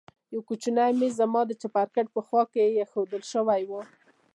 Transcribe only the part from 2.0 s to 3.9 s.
په خوا کښې ايښوول سوى و.